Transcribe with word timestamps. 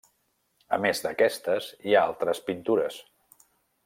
A 0.77 0.79
més 0.85 1.01
d'aquestes, 1.03 1.67
hi 1.89 1.95
ha 1.99 2.03
altres 2.13 2.41
pintures. 2.51 2.99